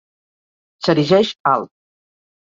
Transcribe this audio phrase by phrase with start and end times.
[0.87, 1.71] S'erigeix alt.